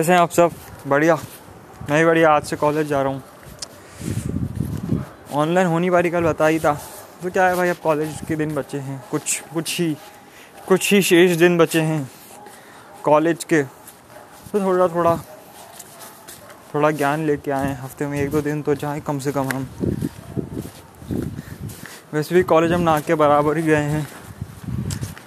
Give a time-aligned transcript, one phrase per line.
[0.00, 0.50] कैसे हैं आप सब?
[0.88, 1.14] बढ़िया।
[1.90, 3.22] मैं भी बढ़िया, आज से कॉलेज जा रहा हूँ।
[5.32, 6.72] ऑनलाइन होनी वाली कल बता ही था।
[7.22, 9.96] तो क्या है भाई, अब कॉलेज के दिन बचे हैं। कुछ कुछ ही
[10.68, 12.10] कुछ ही शेष दिन बचे हैं
[13.04, 15.16] कॉलेज के। तो थोड़ा थोड़ा
[16.74, 19.68] थोड़ा ज्ञान लेके आए हफ़्ते में एक दो दिन तो जाए कम से कम हम।
[22.14, 24.06] वैसे भी कॉलेज हम ना के बराबर ही गए हैं।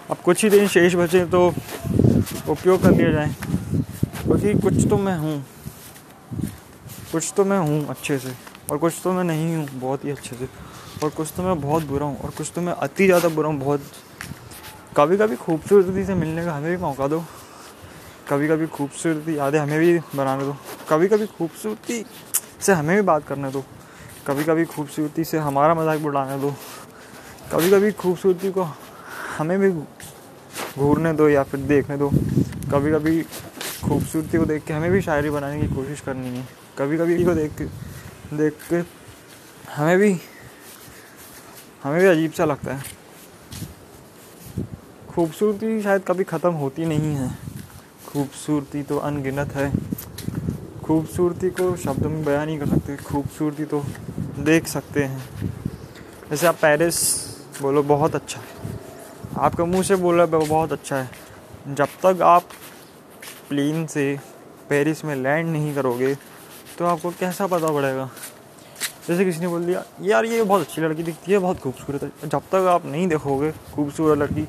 [0.10, 1.48] अब कुछ ही दिन शेष बचे तो
[2.50, 3.36] उपयोग कर लिया जाए।
[4.24, 5.44] क्योंकि कुछ तो मैं हूँ।
[7.12, 8.34] कुछ तो मैं हूँ अच्छे से,
[8.72, 10.48] और कुछ तो मैं नहीं हूँ बहुत ही अच्छे से,
[11.04, 13.60] और कुछ तो मैं बहुत बुरा हूँ, और कुछ तो मैं अति ज़्यादा बुरा हूँ
[13.60, 13.82] बहुत।
[14.98, 17.24] कभी कभी खूबसूरती से मिलने का हमें भी मौका दो।
[18.30, 20.56] कभी कभी खूबसूरती, यादें हमें भी बनाने दो।
[20.90, 22.04] कभी कभी खूबसूरती
[22.62, 23.64] से हमें भी बात करने दो।
[24.28, 26.56] कभी कभी खूबसूरती से हमारा मज़ाक उड़ाने दो।
[27.52, 28.68] कभी कभी खूबसूरती को
[29.38, 29.72] हमें भी
[30.78, 32.10] घूरने दो या फिर देखने दो।
[32.72, 33.22] कभी कभी
[33.84, 37.34] खूबसूरती को देख के हमें भी शायरी बनाने की कोशिश करनी है। कभी कभी को,
[37.34, 37.62] देख
[38.34, 38.76] देख के
[39.72, 40.18] हमें भी
[41.84, 42.84] हमें भी अजीब सा लगता है।
[45.10, 47.38] खूबसूरती शायद कभी ख़त्म होती नहीं है।
[48.08, 49.72] खूबसूरती तो अनगिनत है।
[50.84, 53.84] खूबसूरती को शब्दों में बयान नहीं कर सकते, खूबसूरती तो
[54.40, 55.50] देख सकते हैं।
[56.30, 56.98] जैसे आप पेरिस
[57.62, 58.80] बोलो, बहुत अच्छा है।
[59.38, 61.10] आपका मुँह से बोल बहुत अच्छा है।
[61.68, 62.44] जब तक आप
[63.50, 64.06] प्लेन से
[64.70, 66.14] पेरिस में लैंड नहीं करोगे
[66.78, 68.10] तो आपको कैसा पता पड़ेगा?
[69.08, 72.30] जैसे किसी ने बोल दिया, यार, ये बहुत अच्छी लड़की दिखती है, बहुत खूबसूरत है।
[72.30, 74.48] जब तक आप नहीं देखोगे खूबसूरत लड़की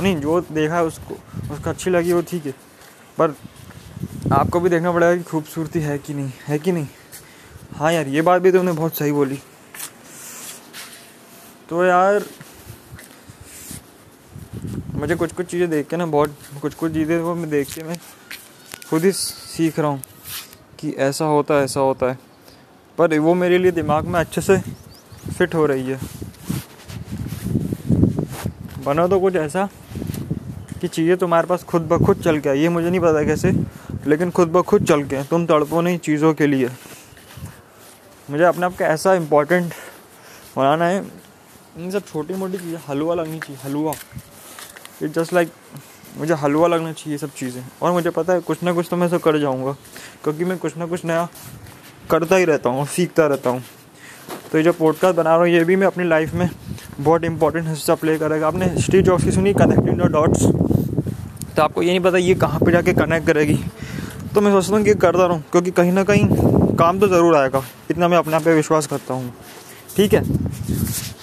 [0.00, 1.14] नहीं जो देखा है उसको
[1.54, 2.52] उसको अच्छी लगी वो ठीक है।
[3.18, 3.34] पर
[4.32, 6.86] आपको भी देखना पड़ेगा कि खूबसूरती है कि नहीं, है कि नहीं।
[7.76, 9.38] हाँ यार, ये बात भी तुमने बहुत सही बोली।
[11.68, 12.24] तो यार,
[14.94, 17.82] मुझे कुछ कुछ चीज़ें देख के ना बहुत कुछ कुछ चीज़ें वो मैं देख के
[17.82, 17.96] मैं
[18.90, 20.02] खुद ही सीख रहा हूँ
[20.78, 22.18] कि ऐसा होता है, ऐसा होता है।
[22.98, 24.56] पर वो मेरे लिए दिमाग में अच्छे से
[25.28, 25.98] फिट हो रही है।
[28.84, 29.68] बना तो कुछ ऐसा
[30.80, 33.52] कि चीज़ें तुम्हारे पास खुद ब खुद चल के ये मुझे नहीं पता कैसे,
[34.06, 36.68] लेकिन खुद ब खुद चल के तुम तड़पो नहीं चीज़ों के लिए।
[38.30, 39.72] मुझे अपने आप का ऐसा इम्पोर्टेंट
[40.56, 41.04] बनाना है।
[41.78, 43.94] इन सब छोटी मोटी चीज़ें, हलवा लगनी चाहिए, हलवा।
[45.02, 45.52] इट जस्ट लाइक
[46.18, 49.08] मुझे हलवा लगना चाहिए सब चीज़ें। और मुझे पता है कुछ ना कुछ तो मैं
[49.08, 49.72] सब कर जाऊँगा,
[50.24, 51.28] क्योंकि मैं कुछ ना कुछ नया
[52.10, 53.62] करता ही रहता हूँ, सीखता रहता हूँ।
[54.52, 56.48] तो ये जो पॉडकास्ट बना रहा हूँ, ये भी मैं अपनी लाइफ में
[56.98, 60.44] बहुत इंपॉर्टेंट हिस्सा प्ले करेगा। आपने हिस्ट्री जॉब्स की सुनी कनेक्टिंग द डॉट्स
[61.50, 63.58] तो आपको ये नहीं पता ये कहाँ पे जाके कनेक्ट करेगी।
[64.34, 67.62] तो मैं सोचता हूँ कि करता रहूँ, क्योंकि कहीं ना कहीं काम तो ज़रूर आएगा,
[67.90, 69.32] इतना मैं अपने आप पर विश्वास करता हूँ।
[69.96, 70.22] ठीक है?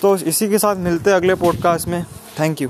[0.01, 2.03] तो इसी के साथ मिलते हैं अगले पॉडकास्ट में।
[2.39, 2.69] Thank you